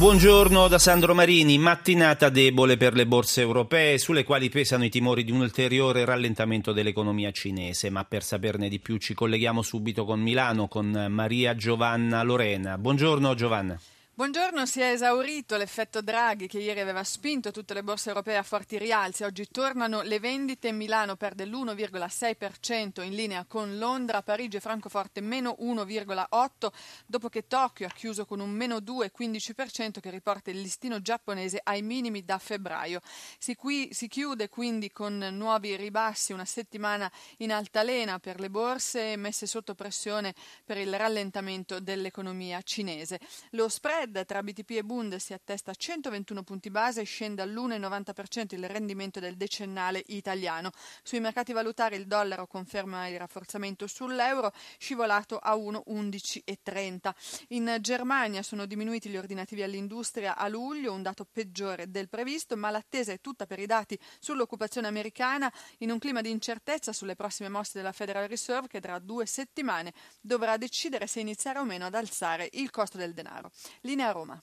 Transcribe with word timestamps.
Buongiorno 0.00 0.66
da 0.66 0.78
Sandro 0.78 1.14
Marini, 1.14 1.58
mattinata 1.58 2.30
debole 2.30 2.78
per 2.78 2.94
le 2.94 3.06
borse 3.06 3.42
europee 3.42 3.98
sulle 3.98 4.24
quali 4.24 4.48
pesano 4.48 4.86
i 4.86 4.88
timori 4.88 5.24
di 5.24 5.30
un 5.30 5.40
ulteriore 5.40 6.06
rallentamento 6.06 6.72
dell'economia 6.72 7.30
cinese, 7.32 7.90
ma 7.90 8.02
per 8.06 8.22
saperne 8.22 8.70
di 8.70 8.78
più 8.78 8.96
ci 8.96 9.12
colleghiamo 9.12 9.60
subito 9.60 10.06
con 10.06 10.18
Milano 10.18 10.68
con 10.68 11.08
Maria 11.10 11.54
Giovanna 11.54 12.22
Lorena. 12.22 12.78
Buongiorno 12.78 13.34
Giovanna. 13.34 13.78
Buongiorno, 14.20 14.66
si 14.66 14.82
è 14.82 14.90
esaurito 14.90 15.56
l'effetto 15.56 16.02
Draghi 16.02 16.46
che 16.46 16.58
ieri 16.58 16.80
aveva 16.80 17.02
spinto 17.04 17.52
tutte 17.52 17.72
le 17.72 17.82
borse 17.82 18.10
europee 18.10 18.36
a 18.36 18.42
forti 18.42 18.76
rialzi. 18.76 19.24
Oggi 19.24 19.48
tornano 19.50 20.02
le 20.02 20.20
vendite, 20.20 20.72
Milano 20.72 21.16
perde 21.16 21.46
l'1,6% 21.46 23.02
in 23.02 23.14
linea 23.14 23.46
con 23.46 23.78
Londra, 23.78 24.20
Parigi 24.20 24.58
e 24.58 24.60
Francoforte 24.60 25.22
meno 25.22 25.56
1,8% 25.60 26.68
dopo 27.06 27.30
che 27.30 27.46
Tokyo 27.46 27.86
ha 27.86 27.90
chiuso 27.90 28.26
con 28.26 28.40
un 28.40 28.50
meno 28.50 28.76
2,15% 28.76 30.00
che 30.00 30.10
riporta 30.10 30.50
il 30.50 30.60
listino 30.60 31.00
giapponese 31.00 31.58
ai 31.64 31.80
minimi 31.80 32.22
da 32.22 32.36
febbraio. 32.36 33.00
Si, 33.38 33.54
qui, 33.54 33.88
si 33.94 34.06
chiude 34.06 34.50
quindi 34.50 34.92
con 34.92 35.16
nuovi 35.32 35.76
ribassi, 35.76 36.34
una 36.34 36.44
settimana 36.44 37.10
in 37.38 37.52
altalena 37.52 38.18
per 38.18 38.38
le 38.38 38.50
borse 38.50 39.16
messe 39.16 39.46
sotto 39.46 39.74
pressione 39.74 40.34
per 40.62 40.76
il 40.76 40.94
rallentamento 40.94 41.80
dell'economia 41.80 42.60
cinese. 42.60 43.18
Lo 43.52 43.70
spread 43.70 44.08
spread 44.10 44.26
tra 44.26 44.42
BTP 44.42 44.70
e 44.70 44.84
Bund 44.84 45.16
si 45.16 45.32
attesta 45.32 45.70
a 45.70 45.74
121 45.74 46.42
punti 46.42 46.70
base 46.70 47.00
e 47.00 47.04
scende 47.04 47.42
all'1,90% 47.42 48.54
il 48.54 48.68
rendimento 48.68 49.20
del 49.20 49.36
decennale 49.36 50.02
italiano. 50.08 50.70
Sui 51.02 51.20
mercati 51.20 51.52
valutari 51.52 51.96
il 51.96 52.06
dollaro 52.06 52.46
conferma 52.46 53.06
il 53.06 53.18
rafforzamento 53.18 53.86
sull'euro, 53.86 54.52
scivolato 54.78 55.38
a 55.38 55.54
1,1130. 55.54 57.12
In 57.48 57.78
Germania 57.80 58.42
sono 58.42 58.66
diminuiti 58.66 59.08
gli 59.08 59.16
ordinativi 59.16 59.62
all'industria 59.62 60.36
a 60.36 60.48
luglio, 60.48 60.92
un 60.92 61.02
dato 61.02 61.26
peggiore 61.30 61.90
del 61.90 62.08
previsto, 62.08 62.56
ma 62.56 62.70
l'attesa 62.70 63.12
è 63.12 63.20
tutta 63.20 63.46
per 63.46 63.60
i 63.60 63.66
dati 63.66 63.98
sull'occupazione 64.18 64.86
americana 64.86 65.52
in 65.78 65.90
un 65.90 65.98
clima 65.98 66.20
di 66.20 66.30
incertezza 66.30 66.92
sulle 66.92 67.14
prossime 67.14 67.48
mosse 67.48 67.72
della 67.74 67.92
Federal 67.92 68.28
Reserve 68.28 68.68
che 68.68 68.80
tra 68.80 68.98
due 68.98 69.26
settimane 69.26 69.92
dovrà 70.20 70.56
decidere 70.56 71.06
se 71.06 71.20
iniziare 71.20 71.58
o 71.58 71.64
meno 71.64 71.86
ad 71.86 71.94
alzare 71.94 72.48
il 72.52 72.70
costo 72.70 72.98
del 72.98 73.14
denaro. 73.14 73.50
Linea 73.82 73.99
a 74.02 74.12
Roma. 74.12 74.42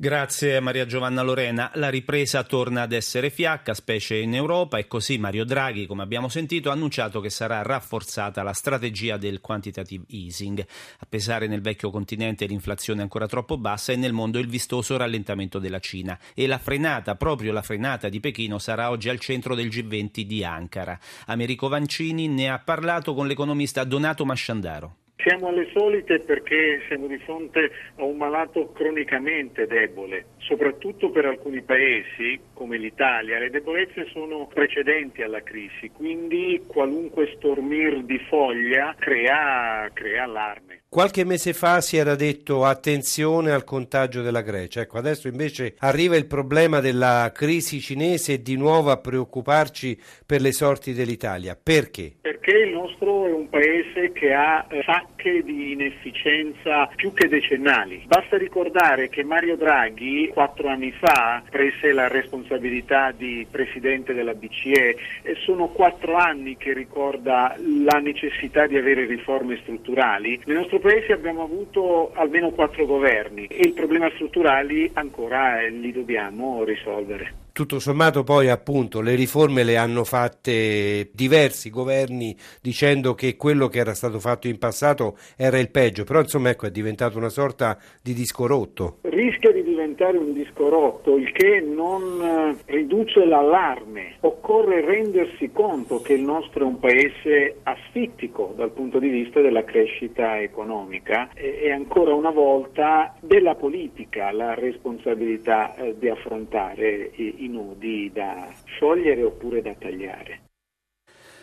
Grazie 0.00 0.60
Maria 0.60 0.86
Giovanna 0.86 1.20
Lorena. 1.20 1.70
La 1.74 1.90
ripresa 1.90 2.42
torna 2.42 2.80
ad 2.80 2.92
essere 2.92 3.28
fiacca, 3.28 3.74
specie 3.74 4.16
in 4.16 4.34
Europa, 4.34 4.78
e 4.78 4.86
così 4.86 5.18
Mario 5.18 5.44
Draghi, 5.44 5.84
come 5.84 6.02
abbiamo 6.02 6.30
sentito, 6.30 6.70
ha 6.70 6.72
annunciato 6.72 7.20
che 7.20 7.28
sarà 7.28 7.60
rafforzata 7.60 8.42
la 8.42 8.54
strategia 8.54 9.18
del 9.18 9.42
quantitative 9.42 10.04
easing. 10.08 10.58
A 11.00 11.06
pesare 11.06 11.48
nel 11.48 11.60
vecchio 11.60 11.90
continente 11.90 12.46
l'inflazione 12.46 13.02
ancora 13.02 13.26
troppo 13.26 13.58
bassa 13.58 13.92
e 13.92 13.96
nel 13.96 14.14
mondo 14.14 14.38
il 14.38 14.48
vistoso 14.48 14.96
rallentamento 14.96 15.58
della 15.58 15.80
Cina. 15.80 16.18
E 16.32 16.46
la 16.46 16.56
frenata, 16.56 17.14
proprio 17.16 17.52
la 17.52 17.60
frenata 17.60 18.08
di 18.08 18.20
Pechino, 18.20 18.58
sarà 18.58 18.88
oggi 18.88 19.10
al 19.10 19.20
centro 19.20 19.54
del 19.54 19.68
G20 19.68 20.22
di 20.22 20.42
Ankara. 20.42 20.98
Americo 21.26 21.68
Vancini 21.68 22.26
ne 22.26 22.48
ha 22.48 22.58
parlato 22.58 23.12
con 23.12 23.26
l'economista 23.26 23.84
Donato 23.84 24.24
Masciandaro. 24.24 24.99
Siamo 25.22 25.48
alle 25.48 25.68
solite 25.72 26.20
perché 26.20 26.82
siamo 26.88 27.06
di 27.06 27.18
fronte 27.18 27.70
a 27.96 28.04
un 28.04 28.16
malato 28.16 28.72
cronicamente 28.72 29.66
debole, 29.66 30.26
soprattutto 30.38 31.10
per 31.10 31.26
alcuni 31.26 31.60
paesi 31.60 32.40
come 32.54 32.78
l'Italia. 32.78 33.38
Le 33.38 33.50
debolezze 33.50 34.06
sono 34.12 34.46
precedenti 34.46 35.22
alla 35.22 35.42
crisi, 35.42 35.90
quindi 35.90 36.62
qualunque 36.66 37.34
stormir 37.36 38.02
di 38.04 38.18
foglia 38.28 38.94
crea, 38.98 39.90
crea 39.92 40.24
allarme. 40.24 40.79
Qualche 40.92 41.24
mese 41.24 41.52
fa 41.52 41.80
si 41.80 41.98
era 41.98 42.16
detto 42.16 42.64
attenzione 42.64 43.52
al 43.52 43.62
contagio 43.62 44.22
della 44.22 44.40
Grecia, 44.40 44.80
ecco 44.80 44.98
adesso 44.98 45.28
invece 45.28 45.76
arriva 45.78 46.16
il 46.16 46.26
problema 46.26 46.80
della 46.80 47.30
crisi 47.32 47.78
cinese 47.78 48.32
e 48.32 48.42
di 48.42 48.56
nuovo 48.56 48.90
a 48.90 48.96
preoccuparci 48.96 49.96
per 50.26 50.40
le 50.40 50.50
sorti 50.50 50.92
dell'Italia. 50.92 51.56
Perché? 51.62 52.14
Perché 52.20 52.56
il 52.56 52.72
nostro 52.72 53.28
è 53.28 53.30
un 53.30 53.48
paese 53.48 54.10
che 54.10 54.34
ha 54.34 54.66
sacche 54.84 55.44
di 55.44 55.70
inefficienza 55.70 56.88
più 56.96 57.12
che 57.12 57.28
decennali. 57.28 58.02
Basta 58.08 58.36
ricordare 58.36 59.10
che 59.10 59.22
Mario 59.22 59.54
Draghi 59.54 60.28
quattro 60.32 60.66
anni 60.66 60.90
fa 60.90 61.40
prese 61.48 61.92
la 61.92 62.08
responsabilità 62.08 63.12
di 63.12 63.46
presidente 63.48 64.12
della 64.12 64.34
BCE 64.34 64.96
e 65.22 65.36
sono 65.44 65.68
quattro 65.68 66.16
anni 66.16 66.56
che 66.56 66.72
ricorda 66.72 67.54
la 67.84 68.00
necessità 68.00 68.66
di 68.66 68.76
avere 68.76 69.06
riforme 69.06 69.56
strutturali. 69.62 70.40
Nel 70.46 70.56
nostro 70.56 70.78
paese 70.80 71.12
abbiamo 71.12 71.44
avuto 71.44 72.12
almeno 72.14 72.50
quattro 72.50 72.86
governi 72.86 73.46
e 73.46 73.68
i 73.68 73.72
problemi 73.72 74.10
strutturali 74.14 74.90
ancora 74.94 75.60
li 75.68 75.92
dobbiamo 75.92 76.64
risolvere 76.64 77.49
tutto 77.60 77.78
sommato 77.78 78.22
poi 78.22 78.48
appunto 78.48 79.02
le 79.02 79.14
riforme 79.14 79.64
le 79.64 79.76
hanno 79.76 80.02
fatte 80.04 81.10
diversi 81.12 81.68
governi 81.68 82.34
dicendo 82.62 83.14
che 83.14 83.36
quello 83.36 83.68
che 83.68 83.80
era 83.80 83.92
stato 83.92 84.18
fatto 84.18 84.48
in 84.48 84.56
passato 84.56 85.18
era 85.36 85.58
il 85.58 85.70
peggio, 85.70 86.04
però 86.04 86.20
insomma 86.20 86.48
ecco 86.48 86.64
è 86.64 86.70
diventato 86.70 87.18
una 87.18 87.28
sorta 87.28 87.76
di 88.02 88.14
disco 88.14 88.46
rotto. 88.46 89.00
Rischia 89.02 89.52
di 89.52 89.62
diventare 89.62 90.16
un 90.16 90.32
disco 90.32 90.70
rotto, 90.70 91.18
il 91.18 91.30
che 91.32 91.60
non 91.60 92.56
eh, 92.66 92.72
riduce 92.72 93.26
l'allarme. 93.26 94.14
Occorre 94.20 94.80
rendersi 94.80 95.50
conto 95.52 96.00
che 96.00 96.14
il 96.14 96.22
nostro 96.22 96.64
è 96.64 96.66
un 96.66 96.78
paese 96.78 97.56
asfittico 97.64 98.54
dal 98.56 98.70
punto 98.70 98.98
di 98.98 99.08
vista 99.08 99.42
della 99.42 99.64
crescita 99.64 100.40
economica 100.40 101.28
e 101.34 101.70
ancora 101.70 102.14
una 102.14 102.30
volta 102.30 103.14
della 103.20 103.54
politica 103.54 104.32
la 104.32 104.54
responsabilità 104.54 105.74
eh, 105.74 105.94
di 105.98 106.08
affrontare 106.08 107.10
i 107.16 107.48
nodi 107.50 108.10
da 108.12 108.48
sciogliere 108.64 109.22
oppure 109.22 109.60
da 109.60 109.74
tagliare. 109.74 110.42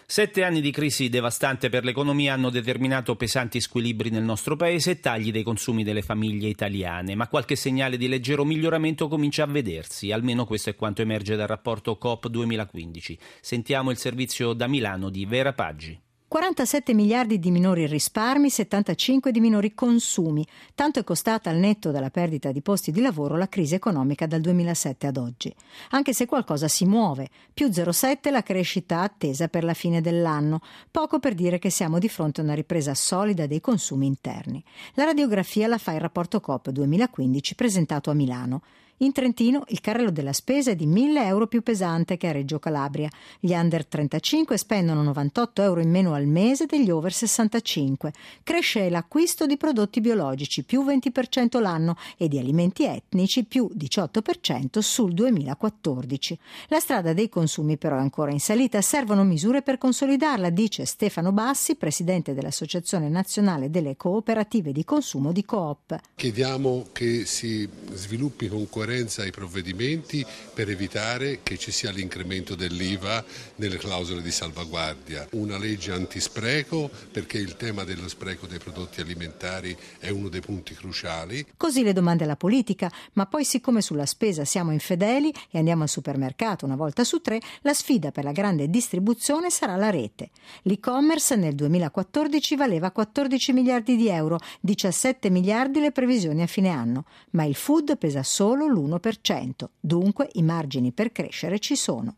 Sette 0.10 0.46
anni 0.46 0.62
di 0.62 0.72
crisi 0.72 1.10
devastante 1.10 1.68
per 1.68 1.84
l'economia 1.84 2.32
hanno 2.32 2.50
determinato 2.50 3.18
pesanti 3.18 3.60
squilibri 3.60 4.10
nel 4.10 4.24
nostro 4.24 4.56
paese 4.56 4.92
e 4.92 5.00
tagli 5.02 5.34
dei 5.34 5.44
consumi 5.44 5.84
delle 5.84 6.02
famiglie 6.02 6.48
italiane, 6.48 7.14
ma 7.14 7.28
qualche 7.28 7.58
segnale 7.58 7.98
di 7.98 8.08
leggero 8.08 8.46
miglioramento 8.46 9.10
comincia 9.10 9.44
a 9.44 9.48
vedersi, 9.48 10.14
almeno 10.14 10.46
questo 10.46 10.70
è 10.70 10.76
quanto 10.76 11.02
emerge 11.02 11.36
dal 11.36 11.48
rapporto 11.48 11.98
COP 11.98 12.30
2015. 12.30 13.20
Sentiamo 13.42 13.92
il 13.92 13.98
servizio 13.98 14.54
da 14.54 14.68
Milano 14.68 15.10
di 15.10 15.26
Vera 15.26 15.52
Paggi. 15.52 16.07
47 16.30 16.94
miliardi 16.94 17.40
di 17.40 17.52
minori 17.52 17.88
risparmi, 17.88 18.50
75 18.50 19.32
di 19.32 19.40
minori 19.40 19.74
consumi. 19.74 20.46
Tanto 20.76 21.00
è 21.00 21.06
costata 21.06 21.50
al 21.50 21.56
netto 21.56 21.90
della 21.92 22.10
perdita 22.10 22.52
di 22.52 22.62
posti 22.62 22.92
di 22.92 23.00
lavoro 23.00 23.38
la 23.38 23.48
crisi 23.48 23.76
economica 23.76 24.28
dal 24.28 24.42
2007 24.42 25.08
ad 25.08 25.16
oggi. 25.16 25.56
Anche 25.92 26.12
se 26.12 26.26
qualcosa 26.26 26.68
si 26.68 26.84
muove, 26.84 27.30
più 27.54 27.68
0,7 27.68 28.30
la 28.30 28.44
crescita 28.44 29.04
attesa 29.04 29.48
per 29.48 29.64
la 29.64 29.74
fine 29.74 30.02
dell'anno, 30.02 30.60
poco 30.92 31.20
per 31.20 31.34
dire 31.34 31.60
che 31.60 31.70
siamo 31.70 31.98
di 31.98 32.10
fronte 32.10 32.42
a 32.42 32.44
una 32.44 32.56
ripresa 32.56 32.94
solida 32.94 33.48
dei 33.48 33.62
consumi 33.62 34.06
interni. 34.06 34.62
La 34.96 35.06
radiografia 35.06 35.68
la 35.68 35.78
fa 35.78 35.94
il 35.94 36.02
rapporto 36.02 36.42
COP 36.42 36.72
2015 36.72 37.56
presentato 37.56 38.10
a 38.10 38.14
Milano. 38.14 38.64
In 39.02 39.12
Trentino 39.12 39.64
il 39.68 39.80
carrello 39.80 40.10
della 40.10 40.34
spesa 40.34 40.72
è 40.72 40.76
di 40.76 40.88
1000 40.88 41.24
euro 41.24 41.46
più 41.46 41.62
pesante 41.62 42.18
che 42.18 42.30
a 42.30 42.32
Reggio 42.32 42.58
Calabria. 42.58 43.08
Gli 43.40 43.54
under 43.54 43.86
35 43.86 44.58
spendono 44.58 45.04
98 45.04 45.62
euro 45.62 45.82
in 45.82 45.92
meno 45.92 46.16
al 46.16 46.26
mese 46.26 46.66
degli 46.66 46.90
over 46.90 47.14
65. 47.14 48.12
Cresce 48.42 48.90
l'acquisto 48.90 49.46
di 49.46 49.56
prodotti 49.56 50.02
biologici 50.02 50.64
più 50.64 50.84
20% 50.84 51.62
l'anno 51.62 51.96
e 52.18 52.28
di 52.28 52.40
alimenti 52.40 52.86
etnici 52.86 53.44
più 53.44 53.70
18% 53.78 54.80
sul 54.80 55.14
2014. 55.14 56.40
La 56.70 56.80
strada 56.80 57.14
dei 57.14 57.30
consumi 57.30 57.78
però 57.78 57.98
è 57.98 58.02
ancora 58.02 58.32
in 58.32 58.40
salita, 58.40 58.82
servono 58.82 59.24
misure 59.24 59.62
per 59.62 59.78
consolidarla, 59.78 60.50
dice 60.50 60.86
Stefano 60.86 61.32
Bassi, 61.32 61.76
presidente 61.76 62.34
dell'Associazione 62.34 63.10
Nazionale 63.10 63.70
delle 63.70 63.96
Cooperative 63.96 64.72
di 64.72 64.84
Consumo 64.84 65.32
di 65.32 65.46
Coop. 65.46 66.00
Chiediamo 66.16 66.88
che 66.94 67.26
si 67.26 67.70
sviluppi 67.94 68.48
con 68.48 68.68
coerenza 68.68 68.86
coerenza 68.88 69.24
ai 69.24 69.32
provvedimenti 69.32 70.26
per 70.54 70.70
evitare 70.70 71.40
che 71.44 71.58
ci 71.58 71.72
sia 71.72 71.92
l'incremento 71.92 72.56
dell'IVA 72.56 73.22
nelle 73.56 73.76
clausole 73.76 74.22
di 74.22 74.32
salvaguardia, 74.32 75.28
una 75.32 75.58
legge 75.58 75.92
antispreco 75.92 76.90
perché 77.12 77.38
il 77.38 77.58
tema 77.58 77.84
dello 77.84 78.08
spreco 78.08 78.48
dei 78.48 78.60
prodotti 78.60 79.02
alimentari 79.02 79.76
è 80.00 80.08
uno 80.08 80.30
dei 80.30 80.40
punti 80.40 80.74
cruciali. 80.74 81.46
Così 81.58 81.84
le 81.84 81.92
domande 81.92 82.24
alla 82.24 82.38
politica, 82.38 82.90
ma 83.14 83.26
poi 83.26 83.44
siccome 83.44 83.82
sulla 83.82 84.06
spesa 84.06 84.46
siamo 84.46 84.72
infedeli 84.72 85.34
e 85.52 85.58
andiamo 85.58 85.84
al 85.84 85.90
supermercato 85.90 86.64
una 86.64 86.78
volta 86.78 87.04
su 87.04 87.20
tre, 87.20 87.42
la 87.64 87.74
sfida 87.74 88.12
per 88.12 88.24
la 88.24 88.32
grande 88.32 88.70
distribuzione 88.70 89.50
sarà 89.50 89.76
la 89.76 89.90
rete. 89.90 90.30
L'e-commerce 90.62 91.36
nel 91.36 91.56
2014 91.56 92.56
valeva 92.56 92.92
14 92.92 93.52
miliardi 93.52 93.98
di 93.98 94.08
euro, 94.08 94.40
17 94.62 95.30
miliardi 95.30 95.82
le 95.82 95.92
previsioni 95.92 96.42
a 96.42 96.48
fine 96.48 96.70
anno, 96.70 97.04
ma 97.32 97.44
il 97.44 97.56
food 97.56 97.98
pesa 97.98 98.24
solo 98.24 98.76
l'1%, 98.86 99.70
dunque 99.80 100.30
i 100.34 100.44
margini 100.44 100.92
per 100.92 101.12
crescere 101.12 101.60
ci 101.60 101.76
sono. 101.76 102.18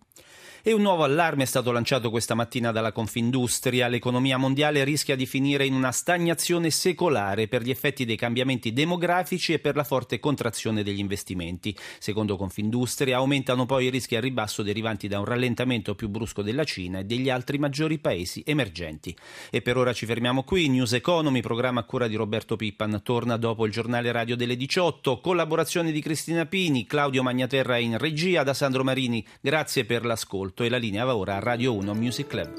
E 0.62 0.74
un 0.74 0.82
nuovo 0.82 1.06
allarme 1.06 1.44
è 1.44 1.46
stato 1.46 1.72
lanciato 1.72 2.10
questa 2.10 2.36
mattina 2.36 2.74
dalla 2.74 2.92
Confindustria. 2.92 3.88
L'economia 3.88 4.36
mondiale 4.36 4.84
rischia 4.84 5.16
di 5.16 5.26
finire 5.26 5.66
in 5.66 5.74
una 5.74 5.94
stagnazione 5.94 6.70
secolare 6.70 7.48
per 7.48 7.62
gli 7.62 7.70
effetti 7.70 8.04
dei 8.04 8.18
cambiamenti 8.18 8.74
demografici 8.74 9.54
e 9.54 9.60
per 9.60 9.78
la 9.78 9.86
forte 9.86 10.20
contrazione 10.20 10.84
degli 10.84 11.00
investimenti. 11.00 11.74
Secondo 11.98 12.36
Confindustria 12.36 13.16
aumentano 13.16 13.66
poi 13.66 13.86
i 13.86 13.90
rischi 13.90 14.18
a 14.18 14.20
ribasso 14.20 14.62
derivanti 14.62 15.08
da 15.08 15.20
un 15.20 15.26
rallentamento 15.26 15.96
più 15.96 16.10
brusco 16.10 16.42
della 16.42 16.66
Cina 16.66 17.00
e 17.00 17.06
degli 17.06 17.30
altri 17.30 17.58
maggiori 17.58 17.98
paesi 17.98 18.44
emergenti. 18.46 19.16
E 19.50 19.62
per 19.62 19.78
ora 19.78 19.94
ci 19.94 20.06
fermiamo 20.06 20.44
qui. 20.44 20.68
News 20.68 20.92
Economy, 20.92 21.40
programma 21.40 21.80
a 21.80 21.86
cura 21.86 22.10
di 22.10 22.16
Roberto 22.16 22.58
Pippan, 22.58 23.00
torna 23.02 23.38
dopo 23.38 23.66
il 23.66 23.72
giornale 23.72 24.12
radio 24.12 24.36
delle 24.36 24.58
18. 24.58 25.22
Collaborazione 25.22 25.94
di 25.94 26.02
Cristina 26.02 26.46
Pini, 26.46 26.86
Claudio 26.86 27.24
Magnaterra 27.24 27.78
in 27.78 27.98
regia, 27.98 28.44
da 28.44 28.54
Sandro 28.54 28.84
Marini. 28.84 29.26
Grazie 29.40 29.86
per 29.86 30.04
l'ascolto 30.04 30.48
ascolto 30.50 30.64
e 30.64 30.70
la 30.70 30.78
linea 30.78 31.06
va 31.06 31.16
ora 31.16 31.36
a 31.36 31.40
Radio 31.40 31.76
1 31.76 31.94
Music 31.94 32.28
Club. 32.28 32.50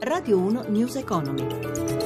Radio 0.00 0.38
1 0.38 0.64
News 0.68 0.96
Economy. 0.96 1.99